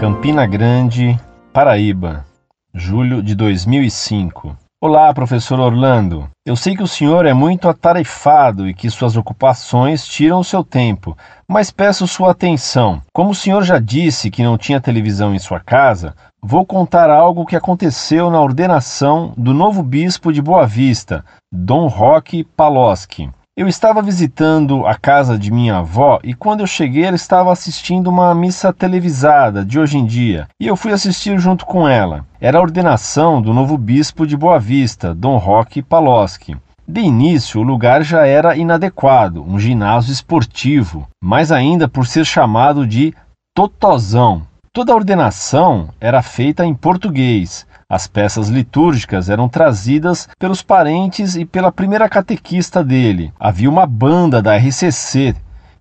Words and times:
Campina 0.00 0.46
Grande, 0.46 1.20
Paraíba, 1.52 2.24
julho 2.72 3.22
de 3.22 3.34
2005. 3.34 4.56
Olá, 4.80 5.12
professor 5.12 5.60
Orlando. 5.60 6.26
Eu 6.46 6.56
sei 6.56 6.74
que 6.74 6.82
o 6.82 6.88
senhor 6.88 7.26
é 7.26 7.34
muito 7.34 7.68
atarefado 7.68 8.66
e 8.66 8.72
que 8.72 8.88
suas 8.88 9.14
ocupações 9.14 10.06
tiram 10.06 10.38
o 10.38 10.44
seu 10.44 10.64
tempo, 10.64 11.14
mas 11.46 11.70
peço 11.70 12.08
sua 12.08 12.30
atenção. 12.30 13.02
Como 13.12 13.32
o 13.32 13.34
senhor 13.34 13.62
já 13.62 13.78
disse 13.78 14.30
que 14.30 14.42
não 14.42 14.56
tinha 14.56 14.80
televisão 14.80 15.34
em 15.34 15.38
sua 15.38 15.60
casa, 15.60 16.14
vou 16.42 16.64
contar 16.64 17.10
algo 17.10 17.44
que 17.44 17.54
aconteceu 17.54 18.30
na 18.30 18.40
ordenação 18.40 19.34
do 19.36 19.52
novo 19.52 19.82
bispo 19.82 20.32
de 20.32 20.40
Boa 20.40 20.66
Vista, 20.66 21.22
Dom 21.52 21.88
Roque 21.88 22.42
Paloski. 22.42 23.28
Eu 23.56 23.66
estava 23.66 24.00
visitando 24.00 24.86
a 24.86 24.94
casa 24.94 25.36
de 25.36 25.50
minha 25.52 25.78
avó 25.78 26.20
e 26.22 26.34
quando 26.34 26.60
eu 26.60 26.66
cheguei 26.68 27.04
ela 27.04 27.16
estava 27.16 27.52
assistindo 27.52 28.08
uma 28.08 28.32
missa 28.32 28.72
televisada 28.72 29.64
de 29.64 29.78
hoje 29.78 29.98
em 29.98 30.06
dia 30.06 30.46
e 30.58 30.68
eu 30.68 30.76
fui 30.76 30.92
assistir 30.92 31.36
junto 31.38 31.66
com 31.66 31.86
ela. 31.86 32.24
Era 32.40 32.58
a 32.58 32.60
ordenação 32.62 33.42
do 33.42 33.52
novo 33.52 33.76
bispo 33.76 34.24
de 34.24 34.36
Boa 34.36 34.58
Vista, 34.60 35.12
Dom 35.12 35.36
Roque 35.36 35.82
Paloski. 35.82 36.56
De 36.86 37.00
início, 37.00 37.60
o 37.60 37.64
lugar 37.64 38.02
já 38.02 38.24
era 38.24 38.56
inadequado, 38.56 39.42
um 39.42 39.58
ginásio 39.58 40.12
esportivo, 40.12 41.06
mais 41.22 41.50
ainda 41.50 41.88
por 41.88 42.06
ser 42.06 42.24
chamado 42.24 42.86
de 42.86 43.12
Totozão. 43.54 44.42
Toda 44.72 44.92
a 44.92 44.94
ordenação 44.94 45.88
era 46.00 46.22
feita 46.22 46.64
em 46.64 46.72
português, 46.72 47.66
as 47.88 48.06
peças 48.06 48.48
litúrgicas 48.48 49.28
eram 49.28 49.48
trazidas 49.48 50.28
pelos 50.38 50.62
parentes 50.62 51.34
e 51.34 51.44
pela 51.44 51.72
primeira 51.72 52.08
catequista 52.08 52.84
dele. 52.84 53.32
Havia 53.36 53.68
uma 53.68 53.84
banda 53.84 54.40
da 54.40 54.56
RCC 54.56 55.34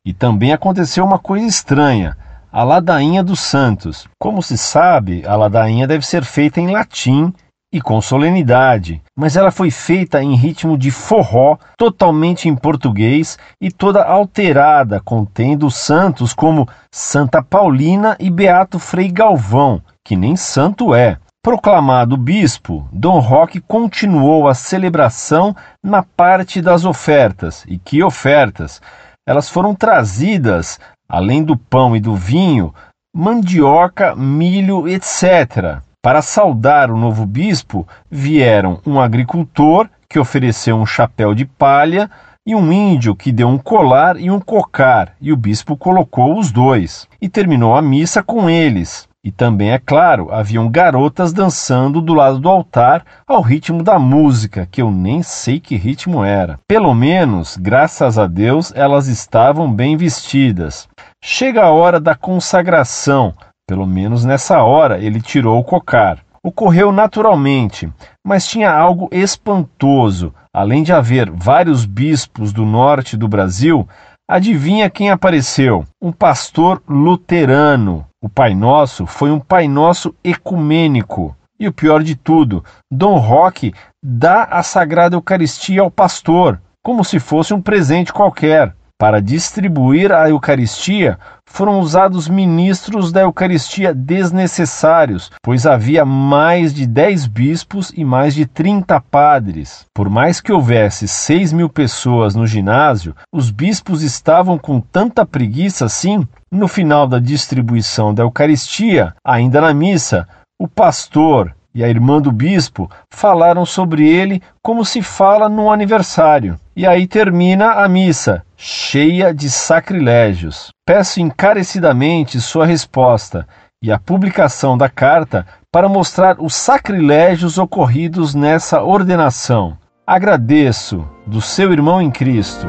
e 0.04 0.12
também 0.12 0.54
aconteceu 0.54 1.06
uma 1.06 1.20
coisa 1.20 1.46
estranha. 1.46 2.18
A 2.52 2.64
ladainha 2.64 3.24
dos 3.24 3.42
santos. 3.42 4.08
Como 4.18 4.42
se 4.42 4.58
sabe, 4.58 5.24
a 5.24 5.36
ladainha 5.36 5.86
deve 5.86 6.04
ser 6.04 6.24
feita 6.24 6.60
em 6.60 6.72
latim 6.72 7.32
e 7.72 7.80
com 7.80 8.02
solenidade, 8.02 9.02
mas 9.16 9.36
ela 9.36 9.52
foi 9.52 9.70
feita 9.70 10.24
em 10.24 10.36
ritmo 10.36 10.78
de 10.78 10.90
forró, 10.90 11.58
totalmente 11.78 12.50
em 12.50 12.56
português 12.56 13.38
e 13.62 13.72
toda 13.72 14.04
alterada, 14.04 15.00
contendo 15.00 15.70
santos 15.70 16.34
como 16.34 16.68
Santa 16.92 17.44
Paulina 17.44 18.18
e 18.20 18.30
Beato 18.30 18.80
Frei 18.80 19.12
Galvão, 19.12 19.82
que 20.04 20.16
nem 20.16 20.36
santo 20.36 20.96
é. 20.96 21.18
Proclamado 21.42 22.18
bispo, 22.18 22.88
Dom 22.92 23.20
Roque 23.20 23.62
continuou 23.62 24.48
a 24.48 24.54
celebração 24.54 25.56
na 25.82 26.04
parte 26.04 26.62
das 26.62 26.84
ofertas. 26.84 27.64
E 27.66 27.78
que 27.78 28.04
ofertas? 28.04 28.82
Elas 29.26 29.48
foram 29.48 29.74
trazidas, 29.74 30.80
além 31.08 31.42
do 31.42 31.56
pão 31.56 31.96
e 31.96 32.00
do 32.00 32.14
vinho, 32.14 32.74
mandioca, 33.16 34.16
milho, 34.16 34.86
etc. 34.88 35.82
Para 36.02 36.22
saudar 36.22 36.90
o 36.90 36.98
novo 36.98 37.26
bispo, 37.26 37.86
vieram 38.10 38.80
um 38.86 39.02
agricultor 39.02 39.90
que 40.08 40.18
ofereceu 40.18 40.78
um 40.78 40.86
chapéu 40.86 41.36
de 41.36 41.44
palha 41.44 42.10
e 42.48 42.56
um 42.56 42.72
índio 42.72 43.14
que 43.14 43.34
deu 43.34 43.50
um 43.50 43.58
colar 43.58 44.18
e 44.18 44.32
um 44.32 44.40
cocar, 44.40 45.12
e 45.20 45.34
o 45.34 45.36
bispo 45.36 45.76
colocou 45.76 46.40
os 46.40 46.54
dois. 46.54 47.06
E 47.22 47.28
terminou 47.28 47.76
a 47.76 47.82
missa 47.82 48.24
com 48.24 48.50
eles. 48.50 49.10
E 49.22 49.30
também, 49.30 49.72
é 49.72 49.78
claro, 49.78 50.32
haviam 50.32 50.70
garotas 50.70 51.34
dançando 51.34 52.00
do 52.00 52.14
lado 52.14 52.40
do 52.40 52.48
altar 52.48 53.04
ao 53.28 53.42
ritmo 53.42 53.84
da 53.84 54.00
música, 54.00 54.66
que 54.72 54.82
eu 54.82 54.90
nem 54.90 55.22
sei 55.22 55.60
que 55.60 55.76
ritmo 55.76 56.24
era. 56.24 56.58
Pelo 56.66 56.94
menos, 56.94 57.58
graças 57.58 58.18
a 58.18 58.26
Deus, 58.26 58.72
elas 58.74 59.08
estavam 59.08 59.70
bem 59.70 59.98
vestidas. 59.98 60.88
Chega 61.22 61.64
a 61.64 61.72
hora 61.72 62.00
da 62.00 62.16
consagração. 62.16 63.34
Pelo 63.70 63.86
menos 63.86 64.26
nessa 64.26 64.64
hora 64.64 64.98
ele 64.98 65.22
tirou 65.22 65.60
o 65.60 65.64
cocar. 65.64 66.18
Ocorreu 66.44 66.92
naturalmente, 66.92 67.88
mas 68.26 68.48
tinha 68.48 68.72
algo 68.72 69.08
espantoso. 69.12 70.34
Além 70.52 70.82
de 70.82 70.92
haver 70.92 71.30
vários 71.30 71.86
bispos 71.86 72.52
do 72.52 72.66
norte 72.66 73.16
do 73.16 73.28
Brasil, 73.28 73.88
Adivinha 74.28 74.90
quem 74.90 75.12
apareceu? 75.12 75.86
Um 76.02 76.12
pastor 76.12 76.82
luterano. 76.90 78.08
O 78.20 78.28
Pai 78.28 78.56
Nosso 78.56 79.06
foi 79.06 79.30
um 79.30 79.40
Pai 79.40 79.68
Nosso 79.68 80.16
ecumênico. 80.24 81.36
E 81.60 81.68
o 81.68 81.74
pior 81.74 82.02
de 82.02 82.16
tudo, 82.16 82.64
Dom 82.92 83.18
Roque 83.18 83.72
dá 84.04 84.46
a 84.46 84.64
Sagrada 84.64 85.16
Eucaristia 85.16 85.82
ao 85.82 85.92
pastor, 85.92 86.60
como 86.84 87.04
se 87.04 87.20
fosse 87.20 87.54
um 87.54 87.62
presente 87.62 88.12
qualquer. 88.12 88.76
Para 89.02 89.22
distribuir 89.22 90.12
a 90.12 90.30
Eucaristia, 90.30 91.18
foram 91.46 91.80
usados 91.80 92.28
ministros 92.28 93.14
da 93.14 93.22
Eucaristia 93.22 93.94
desnecessários, 93.94 95.32
pois 95.42 95.66
havia 95.66 96.04
mais 96.04 96.74
de 96.74 96.86
10 96.86 97.28
bispos 97.28 97.94
e 97.96 98.04
mais 98.04 98.36
de 98.36 98.46
30 98.46 99.00
padres. 99.00 99.86
Por 99.96 100.10
mais 100.10 100.42
que 100.42 100.52
houvesse 100.52 101.08
6 101.08 101.54
mil 101.54 101.70
pessoas 101.70 102.36
no 102.36 102.46
ginásio, 102.46 103.16
os 103.34 103.50
bispos 103.52 104.04
estavam 104.04 104.58
com 104.58 104.82
tanta 104.82 105.26
preguiça 105.26 105.86
assim. 105.86 106.28
No 106.52 106.68
final 106.68 107.08
da 107.08 107.20
distribuição 107.20 108.14
da 108.14 108.24
Eucaristia, 108.24 109.16
ainda 109.24 109.62
na 109.62 109.74
missa, 109.74 110.28
o 110.60 110.68
pastor 110.68 111.56
e 111.74 111.86
a 111.86 111.88
irmã 111.88 112.22
do 112.22 112.34
bispo 112.34 112.92
falaram 113.10 113.66
sobre 113.66 114.06
ele 114.06 114.42
como 114.62 114.84
se 114.84 115.02
fala 115.02 115.48
num 115.48 115.72
aniversário. 115.72 116.60
E 116.80 116.88
aí 116.88 117.06
termina 117.08 117.72
a 117.72 117.90
missa, 117.90 118.42
cheia 118.56 119.34
de 119.34 119.50
sacrilégios. 119.50 120.70
Peço 120.88 121.20
encarecidamente 121.20 122.40
sua 122.40 122.66
resposta 122.66 123.46
e 123.84 123.92
a 123.92 124.00
publicação 124.00 124.78
da 124.78 124.88
carta 124.88 125.46
para 125.70 125.90
mostrar 125.90 126.38
os 126.40 126.56
sacrilégios 126.56 127.58
ocorridos 127.58 128.34
nessa 128.34 128.82
ordenação. 128.82 129.78
Agradeço, 130.08 131.06
do 131.28 131.42
seu 131.42 131.74
irmão 131.74 132.02
em 132.02 132.10
Cristo. 132.10 132.66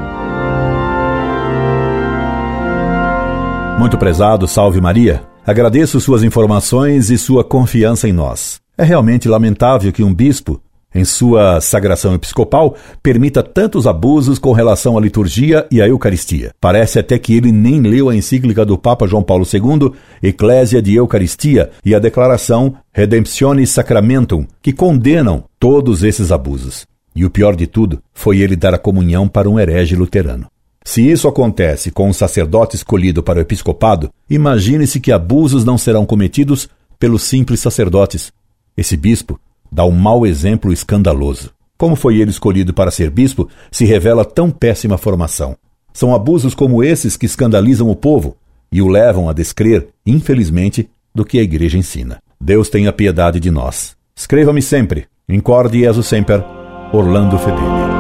Muito 3.78 3.97
prezado, 3.97 4.49
salve 4.49 4.81
Maria. 4.81 5.22
Agradeço 5.47 6.00
suas 6.00 6.25
informações 6.25 7.10
e 7.10 7.16
sua 7.16 7.44
confiança 7.44 8.09
em 8.09 8.12
nós. 8.12 8.60
É 8.76 8.82
realmente 8.82 9.28
lamentável 9.28 9.93
que 9.93 10.03
um 10.03 10.12
bispo, 10.12 10.60
em 10.94 11.04
sua 11.04 11.60
sagração 11.60 12.14
episcopal, 12.14 12.76
permita 13.02 13.42
tantos 13.42 13.86
abusos 13.86 14.38
com 14.38 14.52
relação 14.52 14.98
à 14.98 15.00
liturgia 15.00 15.66
e 15.70 15.80
à 15.80 15.88
Eucaristia. 15.88 16.52
Parece 16.60 16.98
até 16.98 17.18
que 17.18 17.34
ele 17.36 17.52
nem 17.52 17.80
leu 17.80 18.08
a 18.08 18.16
encíclica 18.16 18.64
do 18.64 18.76
Papa 18.76 19.06
João 19.06 19.22
Paulo 19.22 19.46
II, 19.52 19.92
Eclésia 20.22 20.82
de 20.82 20.94
Eucaristia, 20.94 21.70
e 21.84 21.94
a 21.94 21.98
declaração 21.98 22.74
Redemptionis 22.92 23.70
Sacramentum, 23.70 24.46
que 24.60 24.72
condenam 24.72 25.44
todos 25.58 26.02
esses 26.02 26.32
abusos. 26.32 26.86
E 27.14 27.24
o 27.24 27.30
pior 27.30 27.56
de 27.56 27.66
tudo 27.66 28.00
foi 28.12 28.38
ele 28.38 28.56
dar 28.56 28.74
a 28.74 28.78
comunhão 28.78 29.28
para 29.28 29.48
um 29.48 29.58
herege 29.58 29.96
luterano. 29.96 30.46
Se 30.84 31.08
isso 31.08 31.28
acontece 31.28 31.90
com 31.90 32.08
um 32.08 32.12
sacerdote 32.12 32.74
escolhido 32.74 33.22
para 33.22 33.38
o 33.38 33.42
episcopado, 33.42 34.10
imagine-se 34.28 34.98
que 34.98 35.12
abusos 35.12 35.64
não 35.64 35.76
serão 35.76 36.06
cometidos 36.06 36.68
pelos 36.98 37.22
simples 37.22 37.60
sacerdotes, 37.60 38.32
esse 38.76 38.96
bispo 38.96 39.38
dá 39.70 39.84
um 39.84 39.91
mau 39.91 40.26
exemplo 40.26 40.72
escandaloso. 40.72 41.50
Como 41.76 41.97
foi 41.97 42.19
ele 42.19 42.31
escolhido 42.31 42.75
para 42.75 42.91
ser 42.91 43.10
bispo 43.10 43.48
se 43.70 43.84
revela 43.84 44.25
tão 44.25 44.50
péssima 44.50 44.98
formação? 44.98 45.56
São 45.92 46.14
abusos 46.14 46.54
como 46.54 46.84
esses 46.84 47.16
que 47.16 47.26
escandalizam 47.26 47.88
o 47.88 47.97
povo 47.97 48.36
e 48.70 48.81
o 48.82 48.88
levam 48.88 49.28
a 49.28 49.32
descrer, 49.32 49.88
infelizmente, 50.06 50.88
do 51.14 51.25
que 51.25 51.38
a 51.38 51.42
igreja 51.42 51.78
ensina. 51.78 52.19
Deus 52.41 52.69
tenha 52.69 52.92
piedade 52.92 53.41
de 53.41 53.50
nós. 53.50 53.97
Escreva-me 54.14 54.62
sempre. 54.62 55.06
Incorde 55.28 55.81
Jesus 55.81 56.06
Semper, 56.06 56.44
Orlando 56.92 57.38
Fedeli. 57.38 58.00